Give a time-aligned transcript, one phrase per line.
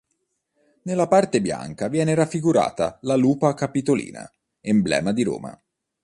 [0.85, 4.27] Nella parte bianca viene raffigurata la "lupa capitolina",
[4.61, 5.61] emblema di Roma.